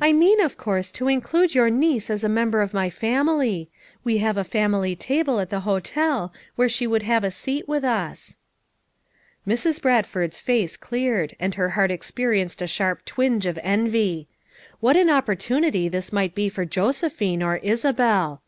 "I 0.00 0.14
mean 0.14 0.40
of 0.40 0.56
course 0.56 0.90
to 0.92 1.06
include 1.06 1.54
your 1.54 1.68
niece 1.68 2.08
as 2.08 2.24
a 2.24 2.30
member 2.30 2.62
of 2.62 2.72
my 2.72 2.88
family; 2.88 3.68
we 4.02 4.16
have 4.16 4.38
a 4.38 4.42
family 4.42 4.96
table 4.96 5.38
at 5.38 5.50
the 5.50 5.60
hotel, 5.68 6.32
where 6.56 6.66
she 6.66 6.86
would 6.86 7.02
have 7.02 7.24
a 7.24 7.30
seat 7.30 7.68
with 7.68 7.84
us." 7.84 8.38
264 9.44 9.46
FOUR 9.46 9.50
MOTHERS 9.50 9.66
AT 9.66 9.76
CHAUTAUQUA 9.76 9.76
Mrs. 9.76 9.82
Bradford's 9.82 10.40
face 10.72 10.76
cleared, 10.78 11.36
and 11.38 11.54
her 11.56 11.68
heart 11.68 11.90
experienced 11.90 12.62
a 12.62 12.66
sharp 12.66 13.04
twinge 13.04 13.44
of 13.44 13.58
envy. 13.62 14.28
What 14.80 14.96
an 14.96 15.10
opportunity 15.10 15.90
this 15.90 16.10
might 16.10 16.34
be 16.34 16.48
for 16.48 16.64
Josephine, 16.64 17.42
or 17.42 17.56
Isabel! 17.58 18.40